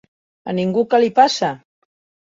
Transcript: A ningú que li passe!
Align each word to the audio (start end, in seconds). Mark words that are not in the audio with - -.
A 0.53 0.55
ningú 0.61 0.85
que 0.95 1.03
li 1.05 1.15
passe! 1.23 1.53